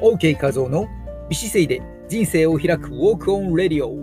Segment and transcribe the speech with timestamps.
[0.00, 0.86] OK 画像の
[1.28, 3.96] 美姿勢で人生を開くウォークオンレディオ。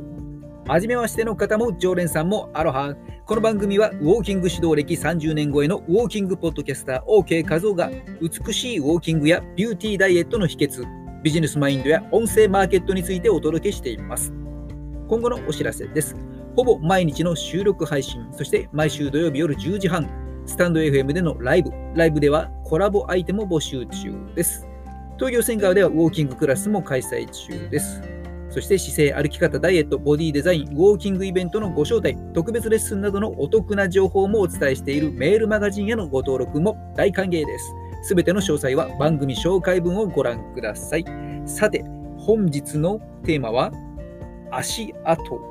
[0.68, 2.96] はじめましての方も常連さんもアロハ。
[3.26, 7.90] この番組はウォーキング指導歴30年超えのウォーキングポッドキャスター OK 画像が
[8.22, 10.84] 美しいウォーキングやビューティーダイエットの秘訣、
[11.24, 14.34] ビジネスマインドや音声マーケットについてお届けしています。
[15.08, 16.16] 今後のお知らせです。
[16.56, 20.10] ほぼ毎日の収録配信、そして毎週土曜日夜10時半、
[20.46, 24.68] スタンド FM でのライブ、ライブではコラボアイテムを募集中です。
[25.18, 28.02] 東京センガーではウォーキングクラスも開催中です。
[28.50, 37.74] そして姿勢、歩き方、ダイエット、ボディデザイン、ウォーキングイベントのご招待、特別レッスンなどのお得な情報もお伝えしているメールマガジンへのご登録も大歓迎です。
[38.04, 41.06] すべての詳細は番組紹介文をご覧ください。
[41.46, 41.84] さて、
[42.18, 43.72] 本日のテーマは
[44.52, 45.42] 足跡。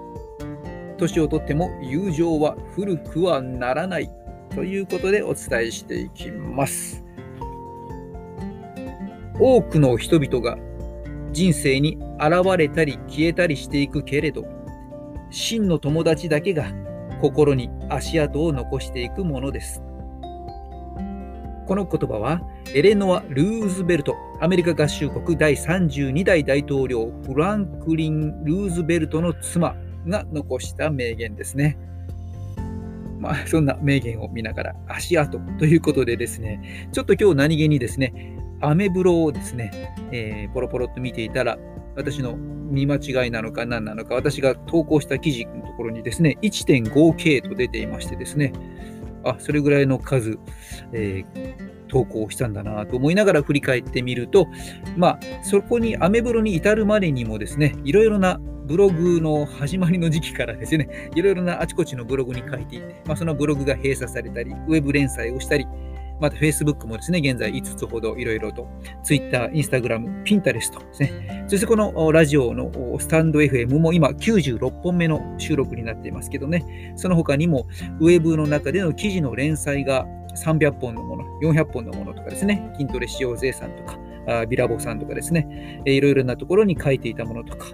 [0.97, 4.11] 年をとっても友情は古くはならない
[4.55, 7.04] ということでお伝えしていきます。
[9.39, 10.57] 多くの人々が
[11.33, 14.45] 人生に現れたり消えたりしていくけれど、
[15.31, 16.73] 真の友達だけが
[17.21, 19.83] 心に足跡を残していくものです。
[21.67, 22.43] この言葉は
[22.75, 29.75] エレノア・ルーズベルト、アメリカ合衆国第32代大統領フランクリン・ルーズベルトの妻
[30.07, 31.79] が残した名言ですね。
[33.19, 38.13] まあ、そんな名言を見ながら足跡ということでですね、ちょっと今日何気にですね、
[38.61, 41.59] アメブロをですね、えー、ポロポロっと見ていたら、
[41.97, 48.53] 私の見間違いなのか何なのか、私が投稿した記事のところにですね、1.5K と出ていましてですね、
[49.25, 50.39] あ、それぐらいの数、
[50.93, 54.47] えー、投稿したんだなと思いながら振り返ってみると、
[54.97, 65.67] まあ、そこにアメブロに至るまでにもですね、いろいろなブログの始まりの時期からですね、いろいろなあちこちのブログに書いていて、まあ、そのブログが閉鎖されたり、ウェブ連載をしたり、
[66.25, 68.67] また Facebook もですね、現在5つほどいろいろと、
[69.03, 71.45] Twitter、Instagram、Pinterest ですね。
[71.49, 77.67] そしてこのラジオのスタンド FM も今96本目の収録になっていますけどね、その他にも
[78.01, 83.99] ウェブの中での記事の連載が300本のもの、400本のものとかですね、筋トレ使用税さんとか、
[84.47, 87.67] ビラボさんとかですね、いろいろなところに書いていたものとか、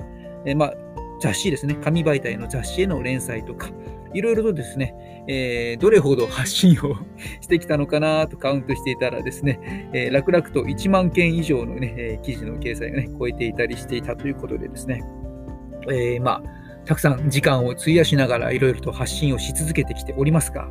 [0.44, 0.74] えまあ、
[1.20, 3.69] 雑誌ですね、紙媒体の雑誌への連載とか、
[4.15, 6.97] いろいろとですね、えー、どれほど発信を
[7.41, 15.03] してきたのかなとカウントしていたらですね、えー、楽々と1万件以上のね、えー、記事の掲載がね、超えていたりしていたということでですね、
[15.88, 20.69] えー、まあ、たくさん時間を費やしながらいろいろと発信をし続けてきておりますが、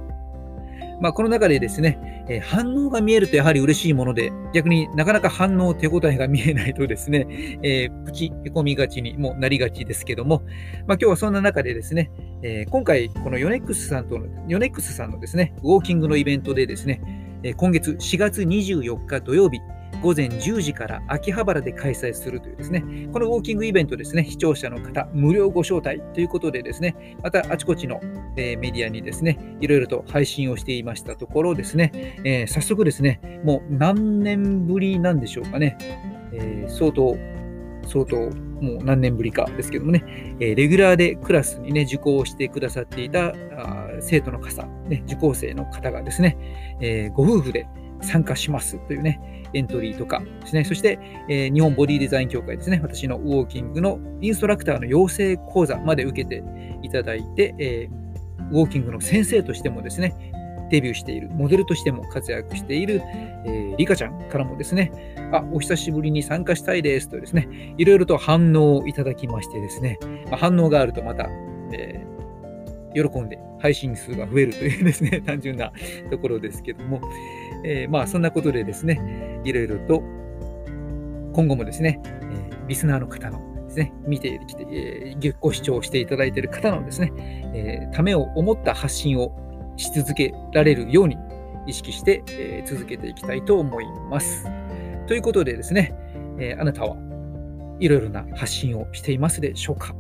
[1.02, 7.28] まあ、この中でですね、え、反応が見えるとやはり嬉しいもので、逆になかなか反応、手応えが見えないとですね、
[7.64, 10.44] えー、プチへこみがちにもなりがちですけども、
[10.88, 12.12] まあ、今日はそんな中でですね、
[12.42, 17.02] えー、今回、このヨネックスさんとの、ヨネックスさんのですね、ウォーキングのイベントでですね、
[17.56, 19.60] 今月4月24日土曜日、
[20.02, 28.00] 午前10時から秋葉原で開催するというですね、このウォーキングイベントですね、視聴者の方、無料ご招待ということでですね、またあちこちの、
[28.38, 31.92] えメディアにですね、いろいろと配信をしていましたところですね、
[32.24, 35.78] えー、早速ですね、もう何年ぶりなんでしょうかね、
[36.32, 37.18] えー、相当、
[37.86, 38.18] 相当、
[38.62, 43.34] もう何年ぶりかですけどもね、えレギュラーでクラスにね、受講してくださっていた
[44.02, 46.38] 生徒の方、ね、受講生の方がですね、
[46.82, 47.68] えご夫婦で
[48.02, 51.00] 参加しますというね、エントリーとかですね、そして、
[51.30, 56.44] え、日本ボディデザイン協会ですね、私のウォーキングのインストラクターの養成講座まで受けて
[56.84, 57.90] いただいて、え、
[58.52, 60.16] ウォーキングの先生としてもですね、
[60.70, 63.02] デビューしている、モデルとしても活躍している、
[63.46, 64.92] えー、リカちゃんからもですね、
[65.32, 69.98] あ、お久しぶりに参加したいですとですね、いろいろと反応をいただきましてですね、
[70.30, 71.28] まあ、反応があるとまた、
[71.74, 75.72] えー、喜んで配信数が増えるというですね、 単純な
[76.10, 77.02] ところですけども、
[77.66, 80.02] えー、まあそんなことでですね、いろいろと
[81.34, 87.12] 今後もですね、え、リスナーの方のですね、見てきて、えー、ご視聴していただいている方のですね、
[87.54, 91.18] えー、ためを思った発信をし続けられるように
[91.68, 94.46] 意識して、えー、続けていきたいと思います。
[95.08, 95.96] ということでですね、
[96.40, 96.96] えー、あなたは
[97.80, 99.96] いろいろな発信をしていますでしょうか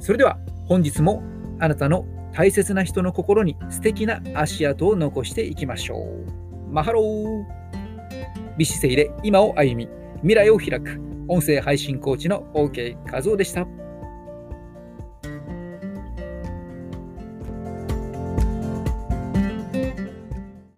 [0.00, 1.22] それでは本日も
[1.60, 6.72] あなたの大切な人の心に素敵な足跡を残していきましょう。
[6.72, 7.44] マハロー
[8.58, 9.88] 美姿勢で今を歩み、
[10.20, 13.66] 未来を開く音声配信コーチの OK 画像でした。